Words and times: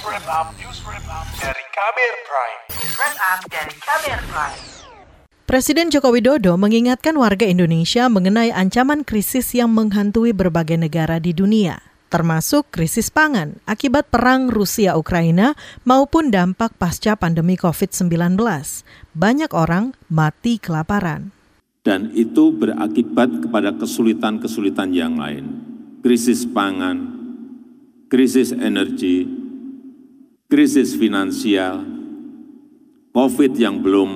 News 0.00 0.16
Wrap 0.16 0.32
Up, 0.32 0.48
News 0.56 0.80
Wrap 0.88 1.06
Up 1.12 1.28
dari 1.36 1.60
Kamer 1.76 2.14
Prime. 2.24 2.60
News 2.72 2.94
Wrap 2.96 3.16
Up 3.20 3.40
dari 3.52 3.74
Kamer 3.84 4.20
Prime. 4.32 4.60
Presiden 5.44 5.92
Joko 5.92 6.08
Widodo 6.08 6.56
mengingatkan 6.56 7.20
warga 7.20 7.44
Indonesia 7.44 8.08
mengenai 8.08 8.48
ancaman 8.48 9.04
krisis 9.04 9.52
yang 9.52 9.76
menghantui 9.76 10.32
berbagai 10.32 10.80
negara 10.80 11.20
di 11.20 11.36
dunia, 11.36 11.84
termasuk 12.08 12.72
krisis 12.72 13.12
pangan 13.12 13.60
akibat 13.68 14.08
perang 14.08 14.48
Rusia-Ukraina 14.48 15.52
maupun 15.84 16.32
dampak 16.32 16.80
pasca 16.80 17.12
pandemi 17.20 17.60
COVID-19. 17.60 18.40
Banyak 19.12 19.52
orang 19.52 19.92
mati 20.08 20.56
kelaparan. 20.56 21.28
Dan 21.84 22.08
itu 22.16 22.56
berakibat 22.56 23.44
kepada 23.44 23.76
kesulitan-kesulitan 23.76 24.96
yang 24.96 25.20
lain. 25.20 25.60
Krisis 26.00 26.48
pangan, 26.48 27.20
krisis 28.08 28.56
energi, 28.56 29.39
krisis 30.50 30.98
finansial, 30.98 31.86
COVID 33.14 33.54
yang 33.54 33.78
belum 33.78 34.10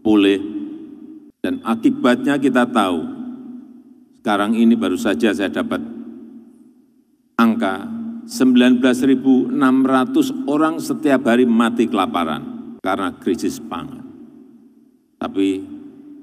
pulih, 0.00 0.40
dan 1.44 1.60
akibatnya 1.60 2.40
kita 2.40 2.64
tahu. 2.64 3.04
Sekarang 4.24 4.56
ini 4.56 4.72
baru 4.72 4.96
saja 4.96 5.36
saya 5.36 5.52
dapat 5.52 5.84
angka 7.36 7.84
19.600 8.24 9.52
orang 10.48 10.80
setiap 10.80 11.28
hari 11.28 11.44
mati 11.44 11.92
kelaparan 11.92 12.80
karena 12.80 13.12
krisis 13.20 13.60
pangan. 13.60 14.00
Tapi 15.20 15.60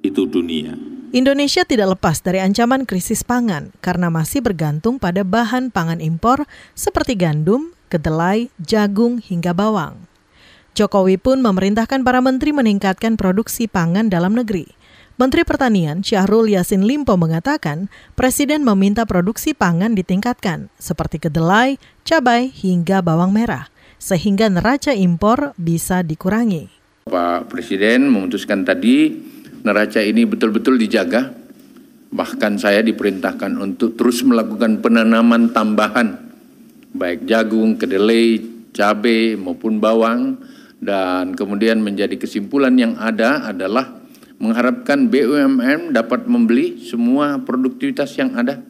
itu 0.02 0.26
dunia. 0.26 0.74
Indonesia 1.14 1.62
tidak 1.62 1.94
lepas 2.00 2.26
dari 2.26 2.42
ancaman 2.42 2.90
krisis 2.90 3.22
pangan 3.22 3.70
karena 3.86 4.10
masih 4.10 4.42
bergantung 4.42 4.98
pada 4.98 5.22
bahan 5.22 5.70
pangan 5.70 6.02
impor 6.02 6.50
seperti 6.74 7.14
gandum, 7.14 7.76
kedelai, 7.92 8.48
jagung, 8.64 9.20
hingga 9.20 9.52
bawang. 9.52 10.08
Jokowi 10.72 11.20
pun 11.20 11.44
memerintahkan 11.44 12.08
para 12.08 12.24
menteri 12.24 12.56
meningkatkan 12.56 13.20
produksi 13.20 13.68
pangan 13.68 14.08
dalam 14.08 14.32
negeri. 14.32 14.72
Menteri 15.20 15.44
Pertanian 15.44 16.00
Syahrul 16.00 16.48
Yasin 16.56 16.88
Limpo 16.88 17.20
mengatakan 17.20 17.92
Presiden 18.16 18.64
meminta 18.64 19.04
produksi 19.04 19.52
pangan 19.52 19.92
ditingkatkan 19.92 20.72
seperti 20.80 21.20
kedelai, 21.28 21.76
cabai, 22.08 22.48
hingga 22.48 23.04
bawang 23.04 23.36
merah 23.36 23.68
sehingga 24.02 24.50
neraca 24.50 24.96
impor 24.98 25.54
bisa 25.62 26.02
dikurangi. 26.02 26.74
Pak 27.06 27.54
Presiden 27.54 28.10
memutuskan 28.10 28.66
tadi 28.66 29.14
neraca 29.62 30.02
ini 30.02 30.26
betul-betul 30.26 30.82
dijaga. 30.82 31.38
Bahkan 32.12 32.58
saya 32.58 32.82
diperintahkan 32.82 33.62
untuk 33.62 33.96
terus 33.96 34.26
melakukan 34.26 34.82
penanaman 34.82 35.54
tambahan 35.54 36.31
baik 36.92 37.28
jagung, 37.28 37.80
kedelai, 37.80 38.40
cabai 38.76 39.36
maupun 39.40 39.80
bawang 39.80 40.40
dan 40.82 41.38
kemudian 41.38 41.80
menjadi 41.80 42.18
kesimpulan 42.18 42.74
yang 42.76 42.98
ada 42.98 43.46
adalah 43.48 44.02
mengharapkan 44.42 45.06
BUMN 45.08 45.94
dapat 45.94 46.26
membeli 46.26 46.82
semua 46.82 47.38
produktivitas 47.38 48.18
yang 48.18 48.34
ada. 48.34 48.66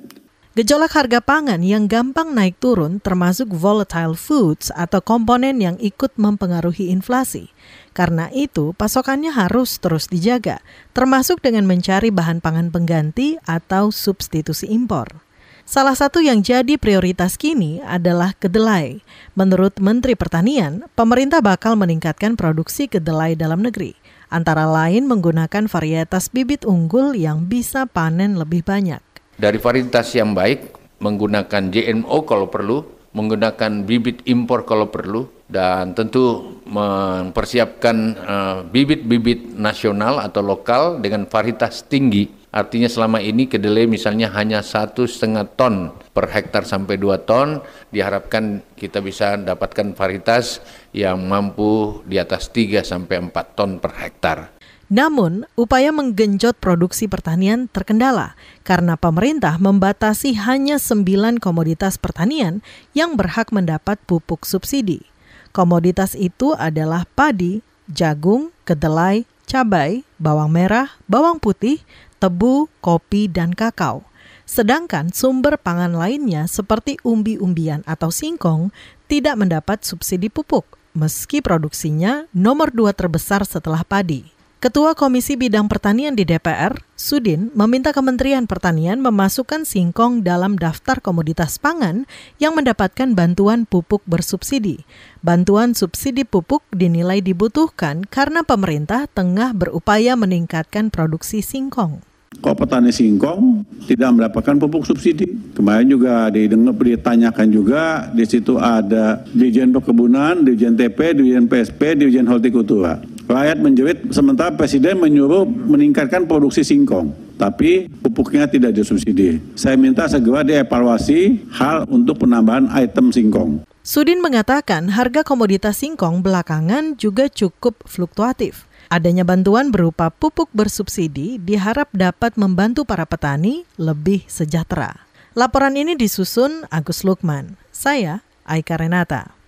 Gejolak 0.51 0.91
harga 0.91 1.23
pangan 1.23 1.63
yang 1.63 1.87
gampang 1.87 2.35
naik 2.35 2.59
turun 2.59 2.99
termasuk 2.99 3.47
volatile 3.55 4.19
foods 4.19 4.67
atau 4.75 4.99
komponen 4.99 5.63
yang 5.63 5.79
ikut 5.79 6.11
mempengaruhi 6.19 6.91
inflasi. 6.91 7.55
Karena 7.95 8.27
itu, 8.35 8.75
pasokannya 8.75 9.31
harus 9.31 9.79
terus 9.79 10.11
dijaga, 10.11 10.59
termasuk 10.91 11.39
dengan 11.39 11.63
mencari 11.63 12.11
bahan 12.11 12.43
pangan 12.43 12.67
pengganti 12.67 13.39
atau 13.47 13.95
substitusi 13.95 14.67
impor. 14.67 15.23
Salah 15.61 15.93
satu 15.93 16.25
yang 16.25 16.41
jadi 16.41 16.75
prioritas 16.81 17.37
kini 17.37 17.79
adalah 17.85 18.33
kedelai. 18.33 19.05
Menurut 19.37 19.77
Menteri 19.77 20.17
Pertanian, 20.17 20.89
pemerintah 20.97 21.39
bakal 21.39 21.77
meningkatkan 21.77 22.33
produksi 22.33 22.89
kedelai 22.89 23.37
dalam 23.37 23.61
negeri, 23.61 23.93
antara 24.33 24.65
lain 24.65 25.05
menggunakan 25.05 25.69
varietas 25.69 26.33
bibit 26.33 26.65
unggul 26.65 27.13
yang 27.13 27.45
bisa 27.45 27.85
panen 27.85 28.41
lebih 28.41 28.65
banyak. 28.65 29.01
Dari 29.37 29.61
varietas 29.61 30.11
yang 30.17 30.33
baik, 30.33 30.73
menggunakan 30.97 31.69
GMO 31.69 32.17
kalau 32.25 32.49
perlu, 32.49 32.81
menggunakan 33.13 33.85
bibit 33.85 34.25
impor 34.25 34.65
kalau 34.65 34.89
perlu, 34.89 35.29
dan 35.51 35.93
tentu 35.93 36.57
mempersiapkan 36.65 37.95
uh, 38.17 38.57
bibit-bibit 38.65 39.53
nasional 39.59 40.23
atau 40.23 40.41
lokal 40.41 41.03
dengan 41.03 41.27
varietas 41.27 41.83
tinggi 41.85 42.40
Artinya 42.51 42.91
selama 42.91 43.23
ini 43.23 43.47
kedelai 43.47 43.87
misalnya 43.87 44.27
hanya 44.35 44.59
satu 44.59 45.07
setengah 45.07 45.47
ton 45.55 45.95
per 46.11 46.27
hektar 46.27 46.67
sampai 46.67 46.99
dua 46.99 47.23
ton, 47.23 47.63
diharapkan 47.95 48.59
kita 48.75 48.99
bisa 48.99 49.39
dapatkan 49.39 49.95
varietas 49.95 50.59
yang 50.91 51.23
mampu 51.23 52.03
di 52.03 52.19
atas 52.19 52.51
3 52.51 52.83
sampai 52.83 53.23
4 53.23 53.55
ton 53.55 53.79
per 53.79 53.95
hektar. 53.95 54.51
Namun, 54.91 55.47
upaya 55.55 55.95
menggenjot 55.95 56.59
produksi 56.59 57.07
pertanian 57.07 57.71
terkendala 57.71 58.35
karena 58.67 58.99
pemerintah 58.99 59.55
membatasi 59.55 60.35
hanya 60.35 60.75
sembilan 60.75 61.39
komoditas 61.39 61.95
pertanian 61.95 62.59
yang 62.91 63.15
berhak 63.15 63.55
mendapat 63.55 63.95
pupuk 64.03 64.43
subsidi. 64.43 65.07
Komoditas 65.55 66.11
itu 66.19 66.51
adalah 66.59 67.07
padi, 67.15 67.63
jagung, 67.87 68.51
kedelai, 68.67 69.23
cabai, 69.51 70.07
bawang 70.15 70.47
merah, 70.47 70.95
bawang 71.11 71.35
putih, 71.35 71.83
tebu, 72.23 72.71
kopi, 72.79 73.27
dan 73.27 73.51
kakao. 73.51 74.07
Sedangkan 74.47 75.11
sumber 75.11 75.59
pangan 75.59 75.91
lainnya 75.91 76.47
seperti 76.47 76.95
umbi-umbian 77.03 77.83
atau 77.83 78.07
singkong 78.07 78.71
tidak 79.11 79.35
mendapat 79.35 79.83
subsidi 79.83 80.31
pupuk, 80.31 80.63
meski 80.95 81.43
produksinya 81.43 82.31
nomor 82.31 82.71
dua 82.71 82.95
terbesar 82.95 83.43
setelah 83.43 83.83
padi. 83.83 84.40
Ketua 84.61 84.93
Komisi 84.93 85.41
Bidang 85.41 85.65
Pertanian 85.65 86.13
di 86.13 86.21
DPR, 86.21 86.85
Sudin, 86.93 87.49
meminta 87.57 87.97
Kementerian 87.97 88.45
Pertanian 88.45 89.01
memasukkan 89.01 89.65
singkong 89.65 90.21
dalam 90.21 90.53
daftar 90.53 91.01
komoditas 91.01 91.57
pangan 91.57 92.05
yang 92.37 92.53
mendapatkan 92.53 93.17
bantuan 93.17 93.65
pupuk 93.65 94.05
bersubsidi. 94.05 94.85
Bantuan 95.25 95.73
subsidi 95.73 96.29
pupuk 96.29 96.61
dinilai 96.69 97.25
dibutuhkan 97.25 98.05
karena 98.05 98.45
pemerintah 98.45 99.09
tengah 99.09 99.49
berupaya 99.57 100.13
meningkatkan 100.13 100.93
produksi 100.93 101.41
singkong. 101.41 102.05
Kok 102.31 102.55
petani 102.61 102.93
singkong 102.93 103.65
tidak 103.89 104.13
mendapatkan 104.13 104.61
pupuk 104.61 104.85
subsidi? 104.85 105.25
Kemarin 105.57 105.89
juga 105.89 106.29
didengar 106.29 106.77
ditanyakan 106.77 107.47
juga 107.49 108.13
di 108.13 108.29
situ 108.29 108.61
ada 108.61 109.25
Dirjen 109.33 109.73
Perkebunan, 109.73 110.45
Dirjen 110.45 110.77
TP, 110.77 111.17
Dirjen 111.17 111.49
PSP, 111.49 111.97
Dirjen 111.97 112.29
Hortikultura. 112.29 113.01
Rakyat 113.31 113.63
menjerit 113.63 113.99
sementara 114.11 114.51
Presiden 114.51 114.99
menyuruh 114.99 115.47
meningkatkan 115.47 116.27
produksi 116.27 116.67
singkong, 116.67 117.15
tapi 117.39 117.87
pupuknya 118.03 118.43
tidak 118.43 118.75
disubsidi. 118.75 119.39
Saya 119.55 119.79
minta 119.79 120.03
segera 120.11 120.43
dievaluasi 120.43 121.47
hal 121.55 121.87
untuk 121.87 122.27
penambahan 122.27 122.67
item 122.75 123.07
singkong. 123.07 123.63
Sudin 123.87 124.19
mengatakan 124.19 124.91
harga 124.91 125.23
komoditas 125.23 125.79
singkong 125.79 126.19
belakangan 126.19 126.99
juga 126.99 127.31
cukup 127.31 127.79
fluktuatif. 127.87 128.67
Adanya 128.91 129.23
bantuan 129.23 129.71
berupa 129.71 130.11
pupuk 130.11 130.51
bersubsidi 130.51 131.39
diharap 131.39 131.87
dapat 131.95 132.35
membantu 132.35 132.83
para 132.83 133.07
petani 133.07 133.63
lebih 133.79 134.27
sejahtera. 134.27 135.07
Laporan 135.39 135.79
ini 135.79 135.95
disusun 135.95 136.67
Agus 136.67 137.07
Lukman. 137.07 137.55
Saya 137.71 138.19
Aika 138.43 138.75
Renata. 138.75 139.40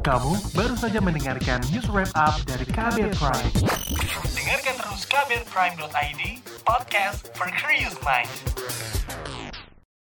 Kamu 0.00 0.56
baru 0.56 0.72
saja 0.80 0.96
mendengarkan 0.96 1.60
news 1.68 1.84
wrap 1.92 2.08
up 2.16 2.40
dari 2.48 2.64
Kabel 2.64 3.12
Prime. 3.20 3.52
Dengarkan 4.32 4.74
terus 4.80 5.04
kabelprime.id, 5.04 6.22
podcast 6.64 7.28
for 7.36 7.52
curious 7.52 7.92
mind. 8.00 8.32